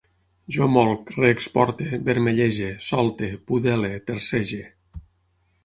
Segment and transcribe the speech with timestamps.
[0.53, 4.61] Jo molc, reexporte, vermellege, solte, pudele, tercege